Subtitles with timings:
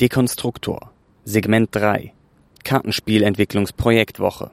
[0.00, 0.92] Dekonstruktor
[1.24, 2.12] Segment 3
[2.62, 4.52] Kartenspielentwicklungsprojektwoche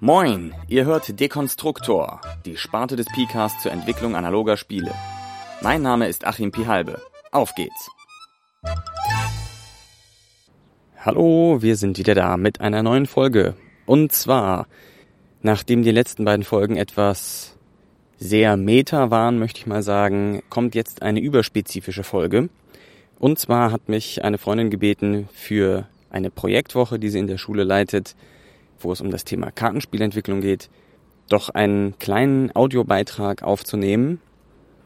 [0.00, 4.92] Moin, ihr hört Dekonstruktor, die Sparte des PCAST zur Entwicklung analoger Spiele.
[5.62, 7.00] Mein Name ist Achim Pihalbe.
[7.30, 7.88] Auf geht's!
[10.96, 13.54] Hallo, wir sind wieder da mit einer neuen Folge.
[13.86, 14.66] Und zwar,
[15.40, 17.59] nachdem die letzten beiden Folgen etwas
[18.20, 22.50] sehr meta waren, möchte ich mal sagen, kommt jetzt eine überspezifische Folge.
[23.18, 27.64] Und zwar hat mich eine Freundin gebeten, für eine Projektwoche, die sie in der Schule
[27.64, 28.14] leitet,
[28.78, 30.68] wo es um das Thema Kartenspielentwicklung geht,
[31.30, 34.20] doch einen kleinen Audiobeitrag aufzunehmen,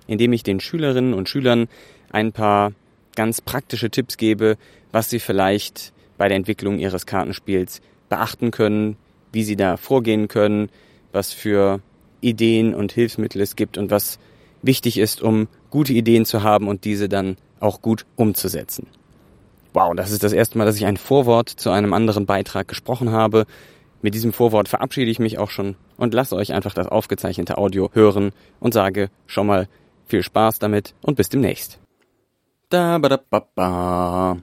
[0.07, 1.69] in dem ich den Schülerinnen und Schülern
[2.13, 2.73] ein paar
[3.17, 4.57] ganz praktische Tipps gebe,
[4.93, 8.97] was sie vielleicht bei der Entwicklung ihres Kartenspiels beachten können,
[9.33, 10.69] wie sie da vorgehen können,
[11.11, 11.81] was für
[12.25, 14.19] Ideen und Hilfsmittel es gibt und was
[14.63, 18.87] wichtig ist, um gute Ideen zu haben und diese dann auch gut umzusetzen.
[19.73, 23.11] Wow, das ist das erste Mal, dass ich ein Vorwort zu einem anderen Beitrag gesprochen
[23.11, 23.47] habe.
[24.03, 27.91] Mit diesem Vorwort verabschiede ich mich auch schon und lasse euch einfach das aufgezeichnete Audio
[27.93, 29.69] hören und sage schon mal
[30.07, 31.81] viel Spaß damit und bis demnächst.
[32.69, 34.37] Da ba da ba ba.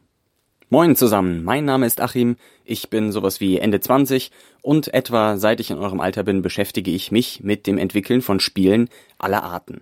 [0.73, 5.59] Moin zusammen, mein Name ist Achim, ich bin sowas wie Ende 20 und etwa seit
[5.59, 9.81] ich in eurem Alter bin, beschäftige ich mich mit dem Entwickeln von Spielen aller Arten.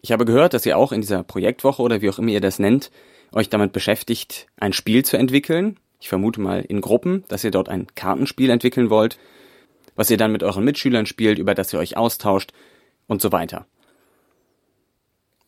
[0.00, 2.58] Ich habe gehört, dass ihr auch in dieser Projektwoche oder wie auch immer ihr das
[2.58, 2.90] nennt,
[3.30, 5.78] euch damit beschäftigt, ein Spiel zu entwickeln.
[6.00, 9.16] Ich vermute mal in Gruppen, dass ihr dort ein Kartenspiel entwickeln wollt,
[9.94, 12.52] was ihr dann mit euren Mitschülern spielt, über das ihr euch austauscht
[13.06, 13.66] und so weiter.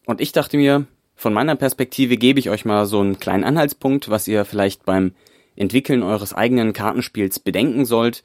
[0.07, 4.09] Und ich dachte mir, von meiner Perspektive gebe ich euch mal so einen kleinen Anhaltspunkt,
[4.09, 5.13] was ihr vielleicht beim
[5.57, 8.25] Entwickeln eures eigenen Kartenspiels bedenken sollt.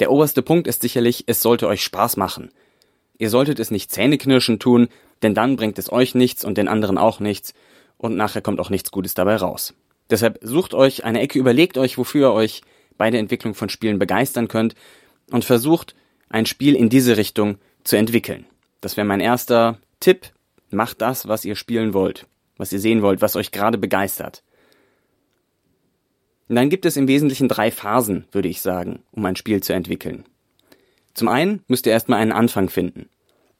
[0.00, 2.50] Der oberste Punkt ist sicherlich, es sollte euch Spaß machen.
[3.18, 4.88] Ihr solltet es nicht zähneknirschen tun,
[5.22, 7.54] denn dann bringt es euch nichts und den anderen auch nichts
[7.96, 9.74] und nachher kommt auch nichts Gutes dabei raus.
[10.10, 12.62] Deshalb sucht euch eine Ecke, überlegt euch, wofür ihr euch
[12.98, 14.74] bei der Entwicklung von Spielen begeistern könnt
[15.30, 15.94] und versucht,
[16.28, 18.46] ein Spiel in diese Richtung zu entwickeln.
[18.80, 20.32] Das wäre mein erster Tipp
[20.70, 24.42] Macht das, was ihr spielen wollt, was ihr sehen wollt, was euch gerade begeistert.
[26.48, 29.72] Und dann gibt es im Wesentlichen drei Phasen, würde ich sagen, um ein Spiel zu
[29.72, 30.24] entwickeln.
[31.14, 33.08] Zum einen müsst ihr erstmal einen Anfang finden.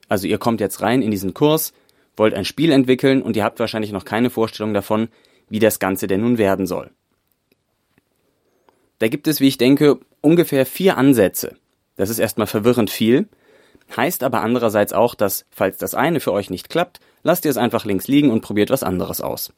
[0.09, 1.73] Also ihr kommt jetzt rein in diesen Kurs,
[2.17, 5.09] wollt ein Spiel entwickeln und ihr habt wahrscheinlich noch keine Vorstellung davon,
[5.49, 6.91] wie das Ganze denn nun werden soll.
[8.99, 11.57] Da gibt es, wie ich denke, ungefähr vier Ansätze.
[11.97, 13.29] Das ist erstmal verwirrend viel,
[13.95, 17.57] Heißt aber andererseits auch, dass, falls das eine für euch nicht klappt, lasst ihr es
[17.57, 19.53] einfach links liegen und probiert was anderes aus.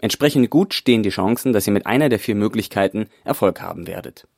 [0.00, 4.28] Entsprechend gut stehen die Chancen, dass ihr mit einer der vier Möglichkeiten Erfolg haben werdet.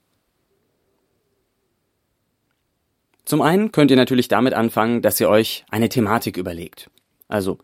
[3.26, 6.90] Zum einen könnt ihr natürlich damit anfangen, dass ihr euch eine Thematik überlegt.
[7.28, 7.58] Also,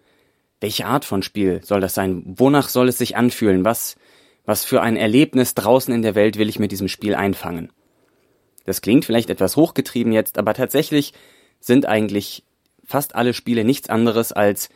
[0.60, 2.22] welche Art von Spiel soll das sein?
[2.24, 3.64] Wonach soll es sich anfühlen?
[3.64, 3.96] Was,
[4.44, 7.72] was für ein Erlebnis draußen in der Welt will ich mit diesem Spiel einfangen?
[8.64, 11.12] Das klingt vielleicht etwas hochgetrieben jetzt, aber tatsächlich
[11.60, 12.44] sind eigentlich
[12.84, 14.68] fast alle Spiele nichts anderes als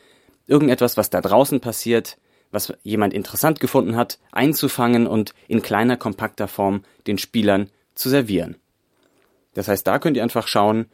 [0.47, 2.19] irgendetwas, was da draußen passiert,
[2.51, 8.57] was jemand interessant gefunden hat, einzufangen und in kleiner, kompakter Form den Spielern zu servieren.
[9.55, 10.87] Das heißt, da könnt ihr einfach schauen,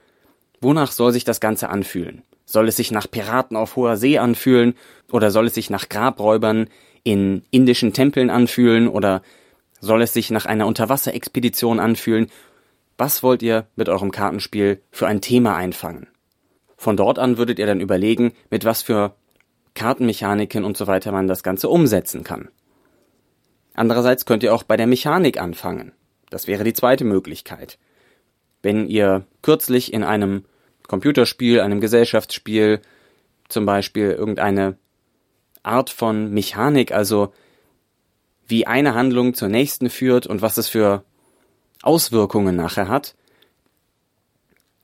[0.60, 2.22] wonach soll sich das Ganze anfühlen?
[2.44, 4.74] Soll es sich nach Piraten auf hoher See anfühlen
[5.10, 6.68] oder soll es sich nach Grabräubern
[7.02, 9.22] in indischen Tempeln anfühlen oder
[9.80, 12.30] soll es sich nach einer Unterwasserexpedition anfühlen
[12.98, 16.08] was wollt ihr mit eurem Kartenspiel für ein Thema einfangen?
[16.76, 19.14] Von dort an würdet ihr dann überlegen, mit was für
[19.74, 22.48] Kartenmechaniken und so weiter man das Ganze umsetzen kann.
[23.74, 25.92] Andererseits könnt ihr auch bei der Mechanik anfangen.
[26.30, 27.78] Das wäre die zweite Möglichkeit.
[28.62, 30.44] Wenn ihr kürzlich in einem
[30.88, 32.80] Computerspiel, einem Gesellschaftsspiel
[33.48, 34.78] zum Beispiel irgendeine
[35.62, 37.32] Art von Mechanik, also
[38.46, 41.04] wie eine Handlung zur nächsten führt und was es für
[41.82, 43.14] Auswirkungen nachher hat.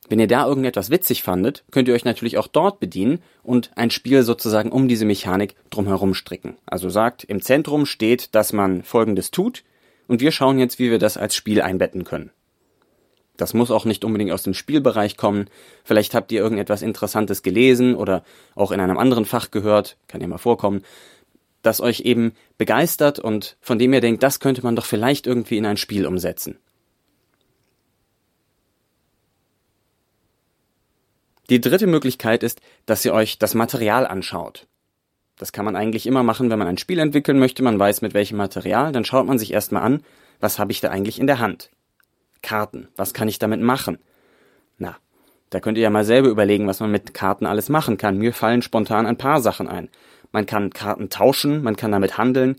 [0.09, 3.91] Wenn ihr da irgendetwas witzig fandet, könnt ihr euch natürlich auch dort bedienen und ein
[3.91, 6.57] Spiel sozusagen um diese Mechanik drumherum stricken.
[6.67, 9.65] Also sagt, im Zentrum steht, dass man Folgendes tut
[10.09, 12.31] und wir schauen jetzt, wie wir das als Spiel einbetten können.
[13.37, 15.47] Das muss auch nicht unbedingt aus dem Spielbereich kommen.
[15.85, 18.23] Vielleicht habt ihr irgendetwas Interessantes gelesen oder
[18.55, 20.83] auch in einem anderen Fach gehört, kann ja mal vorkommen,
[21.63, 25.57] das euch eben begeistert und von dem ihr denkt, das könnte man doch vielleicht irgendwie
[25.57, 26.59] in ein Spiel umsetzen.
[31.51, 34.67] Die dritte Möglichkeit ist, dass ihr euch das Material anschaut.
[35.39, 38.15] Das kann man eigentlich immer machen, wenn man ein Spiel entwickeln möchte, man weiß mit
[38.15, 40.03] welchem Material, dann schaut man sich erstmal an,
[40.41, 41.71] was habe ich da eigentlich in der Hand?
[42.43, 43.99] Karten, was kann ich damit machen?
[44.79, 44.97] Na,
[45.51, 48.19] Da könnt ihr ja mal selber überlegen, was man mit Karten alles machen kann.
[48.19, 49.89] Mir fallen spontan ein paar Sachen ein.
[50.33, 52.57] Man kann Karten tauschen, man kann damit handeln,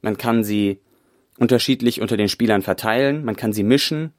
[0.00, 0.80] man kann sie
[1.38, 4.12] unterschiedlich unter den Spielern verteilen, man kann sie mischen,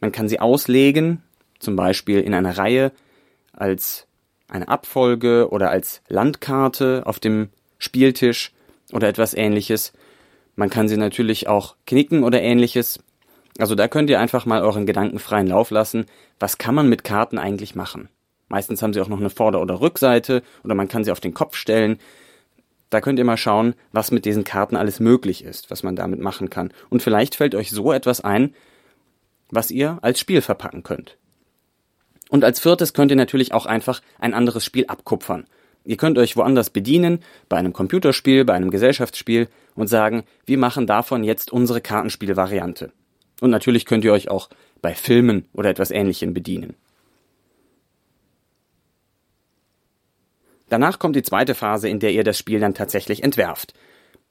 [0.00, 1.22] man kann sie auslegen,
[1.58, 2.92] zum Beispiel in einer Reihe
[3.52, 4.06] als
[4.48, 8.52] eine Abfolge oder als Landkarte auf dem Spieltisch
[8.92, 9.92] oder etwas ähnliches.
[10.56, 13.00] Man kann sie natürlich auch knicken oder ähnliches.
[13.58, 16.06] Also da könnt ihr einfach mal euren Gedanken freien Lauf lassen.
[16.38, 18.08] Was kann man mit Karten eigentlich machen?
[18.48, 21.34] Meistens haben sie auch noch eine Vorder- oder Rückseite oder man kann sie auf den
[21.34, 21.98] Kopf stellen.
[22.90, 26.20] Da könnt ihr mal schauen, was mit diesen Karten alles möglich ist, was man damit
[26.20, 26.72] machen kann.
[26.90, 28.54] Und vielleicht fällt euch so etwas ein,
[29.48, 31.16] was ihr als Spiel verpacken könnt.
[32.32, 35.44] Und als viertes könnt ihr natürlich auch einfach ein anderes Spiel abkupfern.
[35.84, 40.86] Ihr könnt euch woanders bedienen, bei einem Computerspiel, bei einem Gesellschaftsspiel und sagen, wir machen
[40.86, 42.90] davon jetzt unsere Kartenspielvariante.
[43.42, 44.48] Und natürlich könnt ihr euch auch
[44.80, 46.74] bei Filmen oder etwas Ähnlichem bedienen.
[50.70, 53.74] Danach kommt die zweite Phase, in der ihr das Spiel dann tatsächlich entwerft.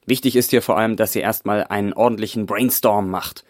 [0.06, 3.44] Wichtig ist hier vor allem, dass ihr erstmal einen ordentlichen Brainstorm macht.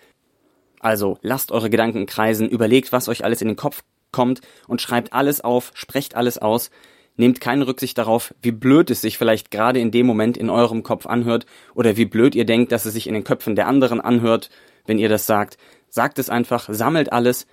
[0.79, 5.13] Also lasst eure Gedanken kreisen, überlegt, was euch alles in den Kopf kommt und schreibt
[5.13, 6.71] alles auf, sprecht alles aus,
[7.17, 10.83] nehmt keine Rücksicht darauf, wie blöd es sich vielleicht gerade in dem Moment in eurem
[10.83, 14.01] Kopf anhört oder wie blöd ihr denkt, dass es sich in den Köpfen der anderen
[14.01, 14.51] anhört,
[14.87, 15.59] wenn ihr das sagt.
[15.89, 17.47] Sagt es einfach, sammelt alles.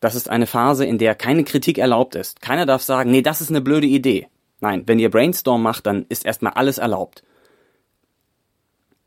[0.00, 2.40] Das ist eine Phase, in der keine Kritik erlaubt ist.
[2.42, 4.28] Keiner darf sagen, nee, das ist eine blöde Idee.
[4.60, 7.22] Nein, wenn ihr Brainstorm macht, dann ist erstmal alles erlaubt.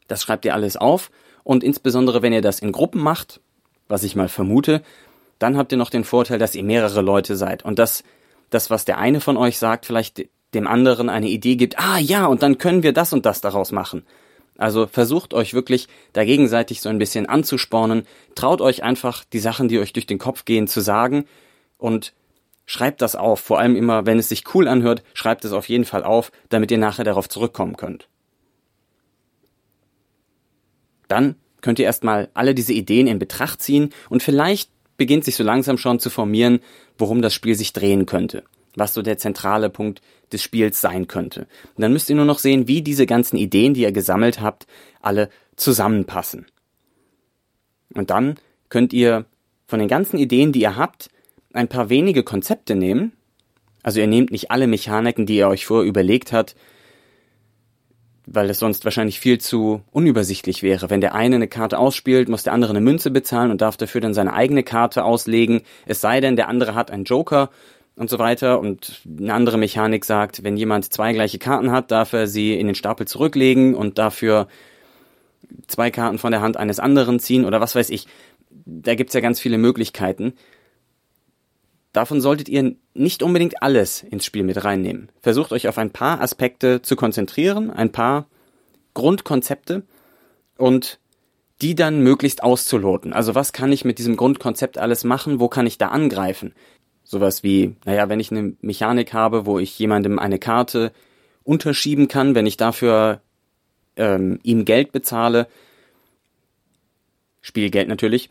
[0.07, 1.11] Das schreibt ihr alles auf
[1.43, 3.39] und insbesondere wenn ihr das in Gruppen macht,
[3.87, 4.81] was ich mal vermute,
[5.39, 8.03] dann habt ihr noch den Vorteil, dass ihr mehrere Leute seid und dass
[8.49, 12.25] das, was der eine von euch sagt, vielleicht dem anderen eine Idee gibt, ah ja,
[12.25, 14.03] und dann können wir das und das daraus machen.
[14.57, 18.05] Also versucht euch wirklich da gegenseitig so ein bisschen anzuspornen,
[18.35, 21.25] traut euch einfach die Sachen, die euch durch den Kopf gehen, zu sagen
[21.77, 22.13] und
[22.65, 23.39] schreibt das auf.
[23.39, 26.71] Vor allem immer, wenn es sich cool anhört, schreibt es auf jeden Fall auf, damit
[26.71, 28.09] ihr nachher darauf zurückkommen könnt.
[31.07, 35.43] Dann könnt ihr erstmal alle diese Ideen in Betracht ziehen und vielleicht beginnt sich so
[35.43, 36.59] langsam schon zu formieren,
[36.99, 38.43] worum das Spiel sich drehen könnte,
[38.75, 40.01] was so der zentrale Punkt
[40.31, 41.47] des Spiels sein könnte.
[41.75, 44.67] Und dann müsst ihr nur noch sehen, wie diese ganzen Ideen, die ihr gesammelt habt,
[45.01, 46.45] alle zusammenpassen.
[47.95, 48.35] Und dann
[48.69, 49.25] könnt ihr
[49.65, 51.09] von den ganzen Ideen, die ihr habt,
[51.53, 53.13] ein paar wenige Konzepte nehmen.
[53.81, 56.55] Also ihr nehmt nicht alle Mechaniken, die ihr euch vorher überlegt habt,
[58.31, 60.89] weil es sonst wahrscheinlich viel zu unübersichtlich wäre.
[60.89, 64.01] Wenn der eine eine Karte ausspielt, muss der andere eine Münze bezahlen und darf dafür
[64.01, 65.61] dann seine eigene Karte auslegen.
[65.85, 67.49] Es sei denn, der andere hat einen Joker
[67.95, 68.59] und so weiter.
[68.59, 72.67] Und eine andere Mechanik sagt, wenn jemand zwei gleiche Karten hat, darf er sie in
[72.67, 74.47] den Stapel zurücklegen und dafür
[75.67, 78.07] zwei Karten von der Hand eines anderen ziehen oder was weiß ich.
[78.65, 80.33] Da gibt's ja ganz viele Möglichkeiten.
[81.93, 85.09] Davon solltet ihr nicht unbedingt alles ins Spiel mit reinnehmen.
[85.21, 88.27] Versucht euch auf ein paar Aspekte zu konzentrieren, ein paar
[88.93, 89.83] Grundkonzepte
[90.57, 90.99] und
[91.61, 93.11] die dann möglichst auszuloten.
[93.11, 95.39] Also was kann ich mit diesem Grundkonzept alles machen?
[95.39, 96.53] Wo kann ich da angreifen?
[97.03, 100.91] Sowas wie, naja, wenn ich eine Mechanik habe, wo ich jemandem eine Karte
[101.43, 103.21] unterschieben kann, wenn ich dafür
[103.95, 105.47] ähm, ihm Geld bezahle,
[107.41, 108.29] Spielgeld natürlich,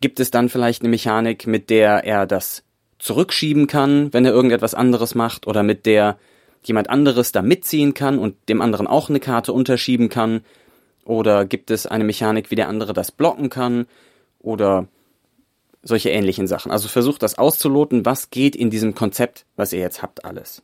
[0.00, 2.64] Gibt es dann vielleicht eine Mechanik, mit der er das
[2.98, 6.18] zurückschieben kann, wenn er irgendetwas anderes macht, oder mit der
[6.62, 10.42] jemand anderes da mitziehen kann und dem anderen auch eine Karte unterschieben kann?
[11.04, 13.86] Oder gibt es eine Mechanik, wie der andere das blocken kann?
[14.38, 14.88] Oder
[15.82, 16.70] solche ähnlichen Sachen.
[16.70, 20.62] Also versucht das auszuloten, was geht in diesem Konzept, was ihr jetzt habt, alles.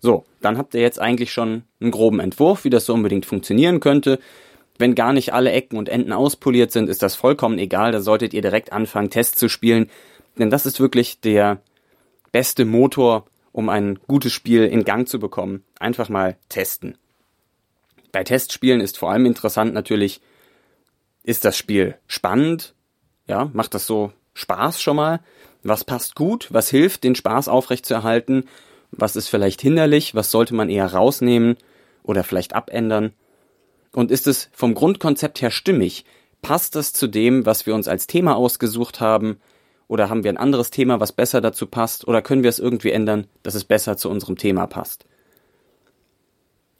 [0.00, 3.78] So, dann habt ihr jetzt eigentlich schon einen groben Entwurf, wie das so unbedingt funktionieren
[3.78, 4.18] könnte.
[4.82, 7.92] Wenn gar nicht alle Ecken und Enden auspoliert sind, ist das vollkommen egal.
[7.92, 9.88] Da solltet ihr direkt anfangen, Tests zu spielen.
[10.36, 11.62] Denn das ist wirklich der
[12.32, 15.62] beste Motor, um ein gutes Spiel in Gang zu bekommen.
[15.78, 16.98] Einfach mal testen.
[18.10, 20.20] Bei Testspielen ist vor allem interessant natürlich,
[21.22, 22.74] ist das Spiel spannend?
[23.28, 25.20] Ja, macht das so Spaß schon mal?
[25.62, 26.48] Was passt gut?
[26.50, 28.48] Was hilft, den Spaß aufrechtzuerhalten?
[28.90, 30.16] Was ist vielleicht hinderlich?
[30.16, 31.56] Was sollte man eher rausnehmen
[32.02, 33.12] oder vielleicht abändern?
[33.92, 36.04] Und ist es vom Grundkonzept her stimmig?
[36.40, 39.38] Passt es zu dem, was wir uns als Thema ausgesucht haben?
[39.86, 42.08] Oder haben wir ein anderes Thema, was besser dazu passt?
[42.08, 45.04] Oder können wir es irgendwie ändern, dass es besser zu unserem Thema passt?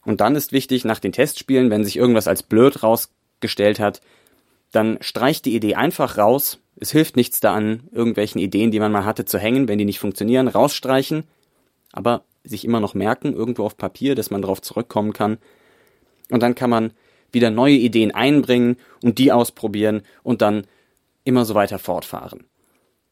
[0.04, 4.00] Und dann ist wichtig, nach den Testspielen, wenn sich irgendwas als blöd rausgestellt hat,
[4.72, 6.58] dann streicht die Idee einfach raus.
[6.76, 9.84] Es hilft nichts da an irgendwelchen Ideen, die man mal hatte, zu hängen, wenn die
[9.84, 11.24] nicht funktionieren, rausstreichen,
[11.92, 15.38] aber sich immer noch merken, irgendwo auf Papier, dass man darauf zurückkommen kann.
[16.32, 16.92] Und dann kann man
[17.30, 20.66] wieder neue Ideen einbringen und die ausprobieren und dann
[21.24, 22.44] immer so weiter fortfahren.